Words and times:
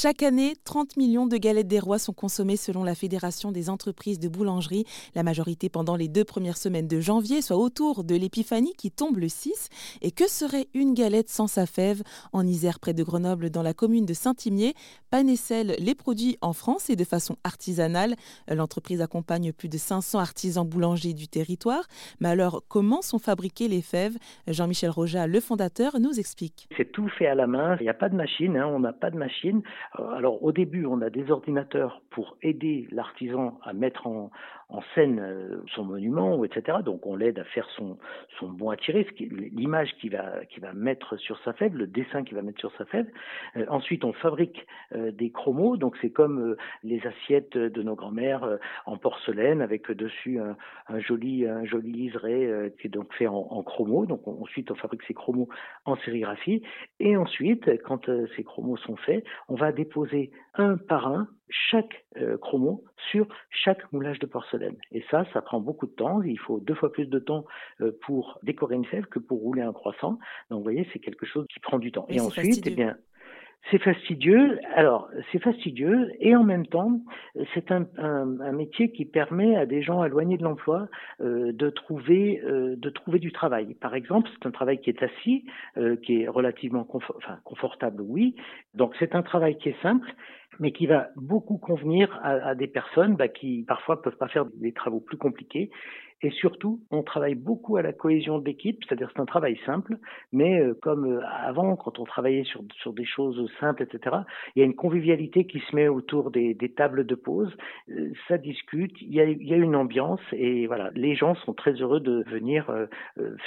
Chaque 0.00 0.22
année, 0.22 0.52
30 0.64 0.96
millions 0.96 1.26
de 1.26 1.36
galettes 1.36 1.66
des 1.66 1.80
rois 1.80 1.98
sont 1.98 2.12
consommées 2.12 2.56
selon 2.56 2.84
la 2.84 2.94
Fédération 2.94 3.50
des 3.50 3.68
entreprises 3.68 4.20
de 4.20 4.28
boulangerie, 4.28 4.84
la 5.16 5.24
majorité 5.24 5.68
pendant 5.68 5.96
les 5.96 6.06
deux 6.06 6.22
premières 6.22 6.56
semaines 6.56 6.86
de 6.86 7.00
janvier, 7.00 7.42
soit 7.42 7.56
autour 7.56 8.04
de 8.04 8.14
l'épiphanie 8.14 8.74
qui 8.78 8.92
tombe 8.92 9.16
le 9.16 9.28
6. 9.28 9.70
Et 10.00 10.12
que 10.12 10.28
serait 10.30 10.68
une 10.72 10.94
galette 10.94 11.28
sans 11.28 11.48
sa 11.48 11.66
fève? 11.66 12.04
En 12.32 12.46
Isère, 12.46 12.78
près 12.78 12.94
de 12.94 13.02
Grenoble, 13.02 13.50
dans 13.50 13.64
la 13.64 13.74
commune 13.74 14.06
de 14.06 14.14
Saint-Imier, 14.14 14.74
Panessel 15.10 15.74
les 15.80 15.96
produits 15.96 16.38
en 16.42 16.52
France 16.52 16.90
et 16.90 16.94
de 16.94 17.02
façon 17.02 17.34
artisanale. 17.42 18.14
L'entreprise 18.46 19.00
accompagne 19.00 19.52
plus 19.52 19.68
de 19.68 19.78
500 19.78 20.20
artisans 20.20 20.64
boulangers 20.64 21.12
du 21.12 21.26
territoire. 21.26 21.88
Mais 22.20 22.28
alors, 22.28 22.62
comment 22.68 23.02
sont 23.02 23.18
fabriquées 23.18 23.66
les 23.66 23.82
fèves? 23.82 24.16
Jean-Michel 24.46 24.90
Roja, 24.90 25.26
le 25.26 25.40
fondateur, 25.40 25.98
nous 25.98 26.20
explique. 26.20 26.68
C'est 26.76 26.92
tout 26.92 27.08
fait 27.18 27.26
à 27.26 27.34
la 27.34 27.48
main, 27.48 27.76
il 27.80 27.82
n'y 27.82 27.88
a 27.88 27.94
pas 27.94 28.08
de 28.08 28.14
machine, 28.14 28.56
hein. 28.56 28.68
on 28.68 28.78
n'a 28.78 28.92
pas 28.92 29.10
de 29.10 29.16
machine. 29.16 29.60
Euh, 29.98 30.10
alors 30.10 30.42
au 30.42 30.52
début, 30.52 30.86
on 30.86 31.00
a 31.00 31.10
des 31.10 31.30
ordinateurs 31.30 32.02
pour 32.10 32.36
aider 32.42 32.88
l'artisan 32.90 33.58
à 33.62 33.72
mettre 33.72 34.06
en, 34.06 34.30
en 34.70 34.82
scène 34.94 35.18
euh, 35.20 35.62
son 35.74 35.84
monument, 35.84 36.44
etc. 36.44 36.78
Donc 36.84 37.06
on 37.06 37.16
l'aide 37.16 37.38
à 37.38 37.44
faire 37.44 37.68
son, 37.70 37.98
son 38.38 38.48
bon 38.50 38.70
à 38.70 38.76
tirer, 38.76 39.06
l'image 39.18 39.94
qu'il 39.96 40.12
va, 40.12 40.44
qui 40.46 40.60
va 40.60 40.72
mettre 40.74 41.16
sur 41.16 41.38
sa 41.40 41.54
fève, 41.54 41.74
le 41.74 41.86
dessin 41.86 42.22
qu'il 42.22 42.34
va 42.36 42.42
mettre 42.42 42.60
sur 42.60 42.72
sa 42.76 42.84
fève. 42.84 43.06
Euh, 43.56 43.64
ensuite, 43.68 44.04
on 44.04 44.12
fabrique 44.12 44.66
euh, 44.94 45.10
des 45.10 45.30
chromos, 45.30 45.76
donc 45.76 45.96
c'est 46.02 46.10
comme 46.10 46.56
les 46.82 47.00
assiettes 47.06 47.56
de 47.56 47.82
nos 47.82 47.94
grands-mères 47.94 48.58
en 48.86 48.98
porcelaine 48.98 49.62
avec 49.62 49.90
dessus 49.90 50.38
un, 50.38 50.56
un, 50.88 51.00
joli, 51.00 51.46
un 51.46 51.64
joli 51.64 51.92
liseré 51.92 52.72
qui 52.78 52.88
est 52.88 52.90
donc 52.90 53.12
fait 53.14 53.26
en, 53.26 53.36
en 53.36 53.62
chromo. 53.62 54.06
Donc 54.06 54.26
ensuite, 54.28 54.70
on 54.70 54.74
fabrique 54.74 55.02
ces 55.04 55.14
chromos 55.14 55.48
en 55.84 55.96
sérigraphie. 55.96 56.62
Et 57.00 57.16
ensuite, 57.16 57.82
quand 57.84 58.10
ces 58.36 58.44
chromos 58.44 58.76
sont 58.76 58.96
faits, 58.96 59.24
on 59.48 59.54
va 59.54 59.72
déposer 59.72 60.30
un 60.54 60.76
par 60.76 61.08
un 61.08 61.28
chaque 61.50 62.04
chromo 62.40 62.84
sur 63.10 63.26
chaque 63.50 63.90
moulage 63.92 64.18
de 64.18 64.26
porcelaine. 64.26 64.76
Et 64.92 65.04
ça, 65.10 65.24
ça 65.32 65.42
prend 65.42 65.60
beaucoup 65.60 65.86
de 65.86 65.92
temps. 65.92 66.22
Il 66.22 66.38
faut 66.38 66.60
deux 66.60 66.74
fois 66.74 66.92
plus 66.92 67.06
de 67.06 67.18
temps 67.18 67.44
euh, 67.80 67.92
pour 68.02 68.38
décorer 68.42 68.74
une 68.74 68.84
fève 68.84 69.06
que 69.06 69.18
pour 69.18 69.40
rouler 69.40 69.62
un 69.62 69.72
croissant. 69.72 70.18
Donc, 70.50 70.58
vous 70.58 70.62
voyez, 70.62 70.88
c'est 70.92 70.98
quelque 70.98 71.26
chose 71.26 71.46
qui 71.52 71.60
prend 71.60 71.78
du 71.78 71.92
temps. 71.92 72.06
Et, 72.08 72.20
ensuite, 72.20 72.66
eh 72.66 72.70
bien, 72.70 72.96
c'est 73.70 73.78
fastidieux. 73.78 74.58
Alors, 74.74 75.08
c'est 75.30 75.42
fastidieux 75.42 76.10
et 76.20 76.34
en 76.34 76.44
même 76.44 76.66
temps, 76.66 77.00
c'est 77.54 77.70
un, 77.72 77.86
métier 78.52 78.90
qui 78.90 79.04
permet 79.04 79.56
à 79.56 79.66
des 79.66 79.82
gens 79.82 80.04
éloignés 80.04 80.36
de 80.36 80.42
l'emploi 80.42 80.88
euh, 81.20 81.52
de 81.52 81.70
trouver 81.70 82.40
euh, 82.44 82.76
de 82.76 82.90
trouver 82.90 83.18
du 83.18 83.32
travail. 83.32 83.74
Par 83.74 83.94
exemple, 83.94 84.28
c'est 84.32 84.46
un 84.46 84.50
travail 84.50 84.80
qui 84.80 84.90
est 84.90 85.02
assis, 85.02 85.44
qui 86.02 86.22
est 86.22 86.28
relativement 86.28 86.84
confortable, 86.84 88.02
oui. 88.02 88.34
Donc, 88.74 88.94
c'est 88.98 89.14
un 89.14 89.22
travail 89.22 89.58
qui 89.58 89.68
est 89.68 89.82
simple 89.82 90.08
mais 90.60 90.72
qui 90.72 90.86
va 90.86 91.08
beaucoup 91.16 91.58
convenir 91.58 92.18
à, 92.22 92.54
des 92.54 92.66
personnes 92.66 93.16
bah, 93.16 93.28
qui 93.28 93.64
parfois 93.66 94.02
peuvent 94.02 94.16
pas 94.16 94.28
faire 94.28 94.46
des 94.56 94.72
travaux 94.72 95.00
plus 95.00 95.16
compliqués. 95.16 95.70
Et 96.20 96.30
surtout, 96.30 96.80
on 96.90 97.02
travaille 97.02 97.36
beaucoup 97.36 97.76
à 97.76 97.82
la 97.82 97.92
cohésion 97.92 98.38
de 98.38 98.44
l'équipe, 98.44 98.82
c'est-à-dire 98.84 99.10
c'est 99.14 99.20
un 99.20 99.26
travail 99.26 99.58
simple, 99.64 99.98
mais 100.32 100.60
euh, 100.60 100.74
comme 100.82 101.06
euh, 101.06 101.20
avant, 101.26 101.76
quand 101.76 102.00
on 102.00 102.04
travaillait 102.04 102.44
sur, 102.44 102.62
sur 102.80 102.92
des 102.92 103.04
choses 103.04 103.48
simples, 103.60 103.84
etc., 103.84 104.16
il 104.56 104.60
y 104.60 104.62
a 104.62 104.64
une 104.64 104.74
convivialité 104.74 105.46
qui 105.46 105.60
se 105.60 105.76
met 105.76 105.86
autour 105.86 106.32
des, 106.32 106.54
des 106.54 106.72
tables 106.72 107.06
de 107.06 107.14
pause, 107.14 107.54
euh, 107.90 108.12
ça 108.26 108.36
discute, 108.36 109.00
il 109.00 109.14
y, 109.14 109.20
a, 109.20 109.24
il 109.24 109.46
y, 109.46 109.54
a, 109.54 109.56
une 109.56 109.76
ambiance, 109.76 110.20
et 110.32 110.66
voilà, 110.66 110.90
les 110.94 111.14
gens 111.14 111.36
sont 111.36 111.54
très 111.54 111.72
heureux 111.74 112.00
de 112.00 112.24
venir 112.28 112.66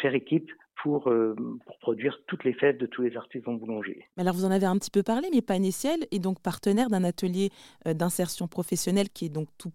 faire 0.02 0.16
équipe 0.16 0.50
pour, 0.82 1.04
pour, 1.04 1.78
produire 1.80 2.20
toutes 2.28 2.44
les 2.44 2.54
fêtes 2.54 2.80
de 2.80 2.86
tous 2.86 3.02
les 3.02 3.16
artisans 3.16 3.58
boulangers. 3.58 4.08
Alors 4.18 4.34
vous 4.34 4.46
en 4.46 4.52
avez 4.52 4.66
un 4.66 4.78
petit 4.78 4.90
peu 4.90 5.04
parlé, 5.04 5.28
mais 5.34 5.42
Panessiel 5.42 6.00
est 6.12 6.20
donc 6.20 6.42
partenaire 6.42 6.90
d'un 6.90 7.04
atelier 7.04 7.50
d'insertion 7.86 8.48
professionnelle 8.48 9.10
qui 9.10 9.26
est 9.26 9.30
donc 9.30 9.48
tout. 9.58 9.72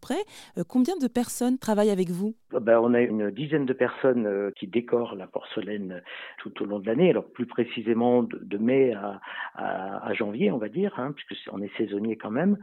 Euh, 0.58 0.64
combien 0.66 0.96
de 0.96 1.06
personnes 1.06 1.58
travaillent 1.58 1.90
avec 1.90 2.10
vous? 2.10 2.34
Ben, 2.60 2.78
On 2.78 2.94
a 2.94 3.00
une 3.00 3.30
dizaine 3.30 3.66
de 3.66 3.72
personnes 3.72 4.52
qui 4.56 4.66
décorent 4.66 5.14
la 5.14 5.26
porcelaine 5.26 6.02
tout 6.38 6.62
au 6.62 6.66
long 6.66 6.78
de 6.78 6.86
l'année, 6.86 7.10
alors 7.10 7.26
plus 7.26 7.46
précisément 7.46 8.22
de, 8.22 8.58
mai 8.58 8.94
à, 8.94 10.12
janvier, 10.14 10.50
on 10.50 10.58
va 10.58 10.68
dire, 10.68 10.94
hein, 10.98 11.12
puisque 11.12 11.48
on 11.52 11.60
est 11.60 11.74
saisonnier 11.76 12.16
quand 12.16 12.30
même, 12.30 12.58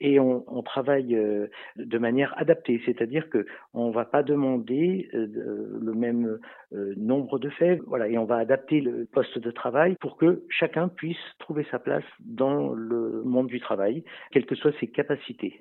et 0.00 0.20
on, 0.20 0.62
travaille 0.62 1.16
de 1.76 1.98
manière 1.98 2.34
adaptée, 2.36 2.82
c'est-à-dire 2.84 3.30
que 3.30 3.46
on 3.72 3.90
va 3.90 4.04
pas 4.04 4.22
demander 4.22 5.08
le 5.12 5.92
même 5.94 6.38
nombre 6.96 7.38
de 7.38 7.48
fèves 7.48 7.80
voilà, 7.86 8.08
et 8.08 8.18
on 8.18 8.24
va 8.24 8.36
adapter 8.36 8.80
le 8.80 9.06
poste 9.06 9.38
de 9.38 9.50
travail 9.50 9.96
pour 10.00 10.16
que 10.16 10.42
chacun 10.48 10.88
puisse 10.88 11.16
trouver 11.38 11.66
sa 11.70 11.78
place 11.78 12.04
dans 12.20 12.72
le 12.72 13.22
monde 13.24 13.46
du 13.46 13.60
travail, 13.60 14.04
quelles 14.32 14.46
que 14.46 14.54
soient 14.54 14.72
ses 14.80 14.88
capacités. 14.88 15.60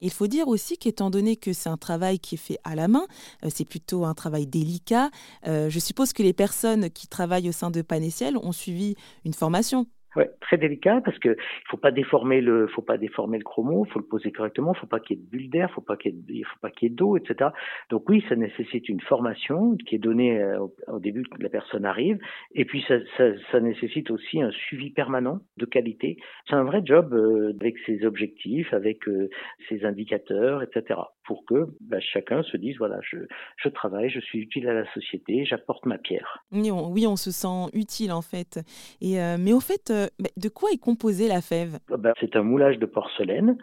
Il 0.00 0.10
faut 0.10 0.26
dire 0.26 0.48
aussi 0.48 0.78
qu'étant 0.78 1.10
donné 1.10 1.36
que 1.36 1.52
c'est 1.52 1.68
un 1.68 1.76
travail 1.76 2.18
qui 2.18 2.34
est 2.34 2.38
fait 2.38 2.58
à 2.64 2.74
la 2.74 2.88
main, 2.88 3.06
euh, 3.44 3.48
c'est 3.54 3.64
plutôt 3.64 4.04
un 4.04 4.14
travail 4.14 4.46
délicat, 4.46 5.10
euh, 5.46 5.70
je 5.70 5.78
suppose 5.78 6.12
que 6.12 6.22
les 6.22 6.32
personnes 6.32 6.90
qui 6.90 7.08
travaillent 7.08 7.48
au 7.48 7.52
sein 7.52 7.70
de 7.70 7.82
Panessiel 7.82 8.36
ont 8.36 8.52
suivi 8.52 8.96
une 9.24 9.34
formation. 9.34 9.86
Ouais, 10.14 10.30
très 10.42 10.58
délicat 10.58 11.00
parce 11.02 11.18
que 11.18 11.30
il 11.30 11.68
faut 11.68 11.78
pas 11.78 11.90
déformer 11.90 12.42
le, 12.42 12.66
faut 12.66 12.82
pas 12.82 12.98
déformer 12.98 13.38
le 13.38 13.44
chromo, 13.44 13.86
faut 13.86 13.98
le 13.98 14.04
poser 14.04 14.30
correctement, 14.30 14.74
faut 14.74 14.86
pas 14.86 15.00
qu'il 15.00 15.16
y 15.16 15.20
ait 15.20 15.22
de 15.22 15.30
bulles 15.30 15.48
d'air, 15.48 15.70
faut 15.72 15.80
pas 15.80 15.96
qu'il 15.96 16.14
y 16.28 16.40
ait, 16.40 16.42
faut 16.44 16.58
pas 16.60 16.70
qu'il 16.70 16.88
y 16.88 16.92
ait 16.92 16.94
d'eau, 16.94 17.16
etc. 17.16 17.50
Donc 17.88 18.08
oui, 18.10 18.22
ça 18.28 18.36
nécessite 18.36 18.90
une 18.90 19.00
formation 19.00 19.74
qui 19.86 19.94
est 19.94 19.98
donnée 19.98 20.38
euh, 20.38 20.66
au, 20.88 20.98
début 20.98 21.22
que 21.22 21.42
la 21.42 21.48
personne 21.48 21.86
arrive, 21.86 22.18
et 22.54 22.66
puis 22.66 22.84
ça, 22.86 22.96
ça, 23.16 23.30
ça, 23.50 23.60
nécessite 23.60 24.10
aussi 24.10 24.42
un 24.42 24.50
suivi 24.50 24.90
permanent 24.90 25.40
de 25.56 25.64
qualité. 25.64 26.18
C'est 26.46 26.56
un 26.56 26.64
vrai 26.64 26.82
job 26.84 27.14
euh, 27.14 27.54
avec 27.58 27.78
ses 27.86 28.04
objectifs, 28.04 28.74
avec 28.74 29.08
euh, 29.08 29.30
ses 29.70 29.84
indicateurs, 29.86 30.62
etc. 30.62 31.00
Pour 31.24 31.44
que 31.46 31.66
bah, 31.80 32.00
chacun 32.00 32.42
se 32.42 32.56
dise 32.56 32.76
voilà, 32.78 32.98
je, 33.02 33.18
je 33.56 33.68
travaille, 33.68 34.10
je 34.10 34.20
suis 34.20 34.40
utile 34.40 34.68
à 34.68 34.74
la 34.74 34.92
société, 34.92 35.44
j'apporte 35.44 35.86
ma 35.86 35.98
pierre. 35.98 36.44
Oui 36.52 36.70
on, 36.70 36.90
oui, 36.90 37.06
on 37.06 37.16
se 37.16 37.30
sent 37.30 37.70
utile 37.72 38.12
en 38.12 38.22
fait. 38.22 38.60
Et 39.00 39.16
mais 39.38 39.52
au 39.52 39.60
fait 39.60 39.92
de 39.92 40.48
quoi 40.48 40.70
est 40.72 40.80
composée 40.80 41.28
la 41.28 41.40
fève? 41.40 41.78
Ah 41.90 41.96
ben, 41.96 42.12
C'est 42.20 42.36
un 42.36 42.42
moulage 42.42 42.78
de 42.78 42.86
porcelaine 42.86 43.56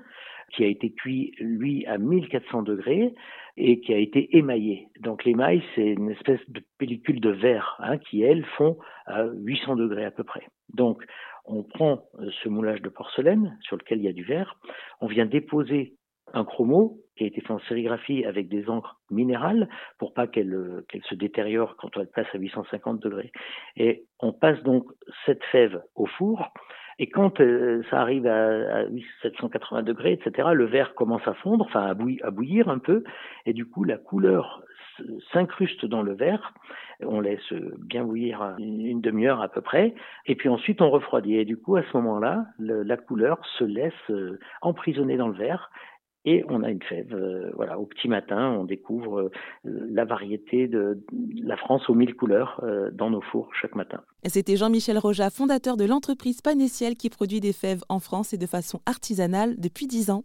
qui 0.56 0.64
a 0.64 0.68
été 0.68 0.92
cuit, 0.92 1.34
lui, 1.40 1.86
à 1.86 1.98
1400 1.98 2.64
degrés 2.64 3.14
et 3.58 3.81
qui 3.81 3.94
a 3.94 3.98
été 3.98 4.38
émaillé. 4.38 4.88
Donc 5.02 5.25
l'émail, 5.25 5.62
c'est 5.75 5.88
une 5.88 6.12
espèce 6.12 6.40
de 6.48 6.62
pellicule 6.78 7.19
de 7.19 7.30
verre 7.30 7.75
hein, 7.80 7.98
qui, 7.98 8.22
elles, 8.22 8.46
font 8.58 8.78
à 9.06 9.25
800 9.25 9.75
degrés 9.75 10.06
à 10.06 10.12
peu 10.12 10.24
près. 10.24 10.48
Donc 10.74 11.03
on 11.46 11.64
prend 11.64 12.03
euh, 12.19 12.30
ce 12.44 12.50
moulage 12.50 12.81
de 12.81 12.90
porcelaine 12.90 13.58
sur 13.62 13.75
lequel 13.75 14.00
il 14.00 14.06
y 14.06 14.08
a 14.08 14.14
du 14.14 14.24
verre, 14.24 14.56
on 15.02 15.08
vient 15.08 15.25
déposer 15.25 15.96
un 16.34 16.44
chromo 16.44 16.98
qui 17.16 17.24
a 17.26 17.28
été 17.28 17.42
fait 17.42 17.52
en 17.52 17.60
sérigraphie 17.60 18.26
avec 18.26 18.48
des 18.48 18.70
encres 18.70 19.00
minérales 19.12 19.68
pour 19.98 20.14
pas 20.14 20.28
qu'elle 20.28 20.54
euh, 20.54 20.86
qu'elle 20.88 21.04
se 21.04 21.16
détériore 21.16 21.76
quand 21.78 21.90
elle 21.98 22.08
passe 22.08 22.28
à 22.34 22.38
850 22.38 23.00
degrés. 23.00 23.32
Et 23.76 24.06
on 24.20 24.32
passe 24.32 24.62
donc 24.64 24.86
cette 25.26 25.44
fève 25.46 25.82
au 25.96 26.06
four. 26.06 26.54
Et 26.98 27.08
quand 27.08 27.40
euh, 27.40 27.82
ça 27.90 28.02
arrive 28.02 28.28
à, 28.28 28.82
à 28.82 28.86
780 29.22 29.84
degrés, 29.84 30.14
etc., 30.14 30.50
le 30.54 30.66
verre 30.66 30.96
commence 30.96 31.26
à 31.28 31.34
fondre, 31.34 31.66
enfin 31.66 31.86
à 31.86 31.94
bouillir, 31.94 32.26
à 32.26 32.32
bouillir 32.32 32.70
un 32.70 32.80
peu, 32.80 33.04
et 33.46 33.54
du 33.54 33.66
coup 33.66 33.84
la 33.84 33.98
couleur 33.98 34.64
s'incruste 35.32 35.86
dans 35.86 36.02
le 36.02 36.14
verre. 36.14 36.54
On 37.02 37.22
laisse 37.22 37.54
bien 37.80 38.04
bouillir 38.04 38.56
une 38.60 39.00
demi-heure 39.00 39.42
à 39.42 39.48
peu 39.48 39.62
près, 39.62 39.94
et 40.26 40.36
puis 40.36 40.50
ensuite 40.50 40.82
on 40.82 40.90
refroidit. 40.90 41.36
Et 41.36 41.46
du 41.46 41.58
coup, 41.58 41.78
à 41.78 41.84
ce 41.84 41.98
moment-là, 41.98 42.46
la 42.60 42.98
couleur 42.98 43.40
se 43.58 43.64
laisse 43.64 43.94
euh, 44.10 44.40
emprisonner 44.62 45.16
dans 45.16 45.30
le 45.30 45.34
verre, 45.34 45.72
et 46.30 46.46
on 46.48 46.62
a 46.62 46.70
une 46.70 46.84
fève. 46.84 47.12
Euh, 47.12 47.50
voilà, 47.56 47.80
au 47.80 47.86
petit 47.88 48.08
matin, 48.08 48.56
on 48.60 48.64
découvre 48.64 49.20
euh, 49.20 49.32
la 49.66 50.06
variété 50.06 50.68
de 50.68 51.04
la 51.44 51.58
France 51.58 51.90
aux 51.90 51.96
mille 51.96 52.16
couleurs 52.16 52.62
euh, 52.64 52.92
dans 52.92 53.10
nos 53.10 53.22
fours 53.22 53.50
chaque 53.60 53.76
matin. 53.76 54.02
C'était 54.26 54.56
Jean-Michel 54.56 55.00
Roja, 55.00 55.32
fondateur 55.32 55.76
de 55.76 55.86
l'entreprise 55.86 56.42
Panessiel 56.42 56.96
qui 56.96 57.10
produit 57.10 57.40
des 57.40 57.54
fèves 57.54 57.82
en 57.90 58.00
France 58.00 58.32
et 58.32 58.38
de 58.38 58.46
façon 58.46 58.80
artisanale 58.86 59.56
depuis 59.58 59.88
dix 59.88 60.12
ans. 60.12 60.24